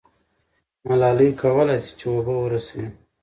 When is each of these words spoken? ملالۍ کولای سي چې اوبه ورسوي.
ملالۍ 0.87 1.29
کولای 1.41 1.79
سي 1.83 1.91
چې 1.99 2.05
اوبه 2.11 2.33
ورسوي. 2.39 2.87